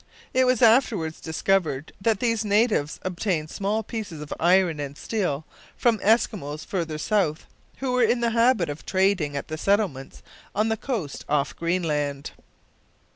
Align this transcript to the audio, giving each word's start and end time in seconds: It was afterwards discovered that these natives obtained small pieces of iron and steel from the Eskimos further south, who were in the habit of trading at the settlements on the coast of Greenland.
It 0.33 0.45
was 0.47 0.63
afterwards 0.63 1.21
discovered 1.21 1.93
that 2.01 2.19
these 2.19 2.43
natives 2.43 2.99
obtained 3.03 3.51
small 3.51 3.83
pieces 3.83 4.19
of 4.19 4.33
iron 4.39 4.79
and 4.79 4.97
steel 4.97 5.45
from 5.77 5.97
the 5.97 6.03
Eskimos 6.05 6.65
further 6.65 6.97
south, 6.97 7.45
who 7.77 7.91
were 7.91 8.01
in 8.01 8.19
the 8.19 8.31
habit 8.31 8.67
of 8.67 8.83
trading 8.83 9.37
at 9.37 9.47
the 9.47 9.59
settlements 9.59 10.23
on 10.55 10.69
the 10.69 10.75
coast 10.77 11.23
of 11.29 11.55
Greenland. 11.55 12.31